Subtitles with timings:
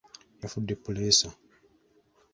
[0.41, 1.27] Yafudde puleesa.